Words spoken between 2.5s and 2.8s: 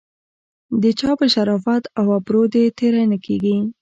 دې